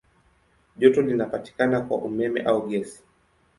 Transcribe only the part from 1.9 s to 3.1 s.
umeme au gesi.